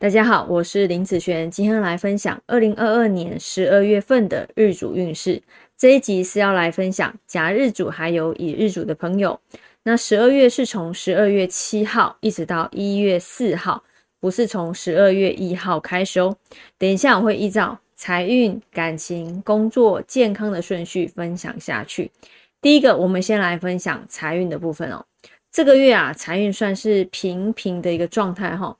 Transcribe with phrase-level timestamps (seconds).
[0.00, 5.42] 大家好，我是林子璇，今天来分享二零二二年十二月份的日主运势。
[5.76, 9.40] 这一集是要来分享甲日主还有乙日主的朋友。
[9.82, 13.82] 那十二月是从十二月七号一直到一月四号，
[14.20, 16.36] 不是从十二月一号开始哦。
[16.78, 22.08] 等一下我会依照财运、感情、工作、健康的顺序分享下去。
[22.62, 25.04] 第一个，我们先来分享财运的部分哦。
[25.50, 28.76] 这个月啊，财运算是平平的一个状态哈。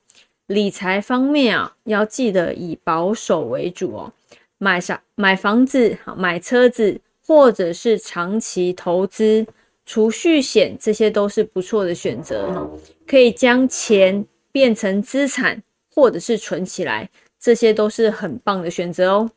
[0.49, 4.11] 理财方面啊，要记得以保守为主哦。
[4.57, 9.45] 买啥买房子、买车子，或者是长期投资、
[9.85, 12.67] 储蓄险，这些都是不错的选择。
[13.05, 15.61] 可以将钱变成资产，
[15.93, 17.07] 或者是存起来，
[17.39, 19.31] 这些都是很棒的选择哦。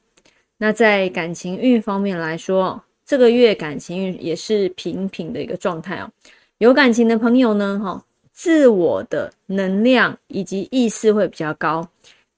[0.56, 6.10] 那在感情运方面来说，这个月感情运也是平平的一个状态哦。
[6.56, 11.88] 有感情的朋友呢，哈，自我的能量以及意识会比较高，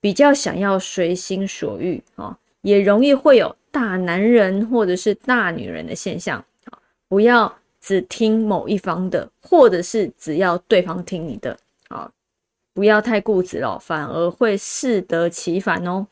[0.00, 2.38] 比较想要随心所欲啊。
[2.62, 6.42] 也容易会有大男人或者是大女人的现象！
[7.08, 11.54] 不要只听某一方的，或者是只要对方听你的
[11.88, 12.10] 啊！
[12.72, 16.06] 不要太固执了，反而会适得其反哦。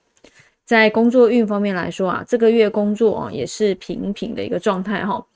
[0.62, 5.26] 在工作运方面来说啊，这个月工作啊也是平平的一个状态哈。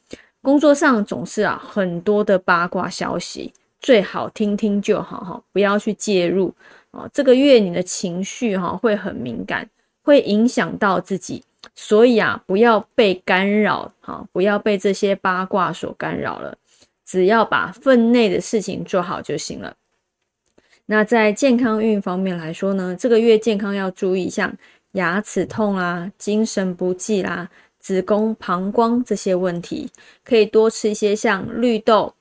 [0.42, 6.54] 工作上总是啊很多的八卦消息，最好听听就好哈，不要去介入
[6.90, 7.08] 啊。
[7.12, 9.68] 这个月你的情绪哈会很敏感。
[10.02, 11.42] 会影响到自己，
[11.74, 16.56] 所以啊，不要被干扰，哈，不要被这些八卦所干扰了。
[17.04, 19.74] 只要把分内的事情做好就行了。
[20.84, 24.56] 那在健康运方面来说呢，这个月健康要注意，像
[24.92, 29.90] 牙齿痛啦、精神不济啦、子宫、膀胱这些问题，
[30.24, 32.14] 可以多吃一些像绿豆、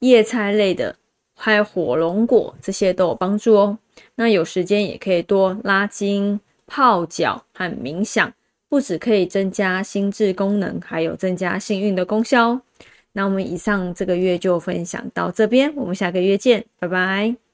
[0.00, 0.96] 叶菜类的，
[1.34, 3.78] 还有火龙果这些都有帮助哦。
[4.16, 6.40] 那有时间也可以多拉筋。
[6.70, 8.30] 泡脚和冥想，
[8.68, 12.62] 不止可以增加心智功能，还有增加幸运的功效哦。
[13.12, 17.47] 那我们以上这个月就分享到这边，我们下个月见，拜拜。